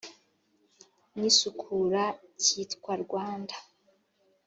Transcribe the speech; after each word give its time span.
n 1.19 1.21
isukura 1.29 2.03
cyitwa 2.43 2.93
Rwanda 3.03 3.55